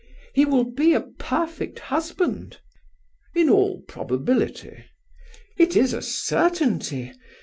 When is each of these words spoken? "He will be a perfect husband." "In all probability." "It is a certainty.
"He 0.33 0.45
will 0.45 0.63
be 0.63 0.93
a 0.95 1.01
perfect 1.01 1.77
husband." 1.77 2.57
"In 3.35 3.51
all 3.51 3.81
probability." 3.87 4.85
"It 5.59 5.75
is 5.75 5.93
a 5.93 6.01
certainty. 6.01 7.11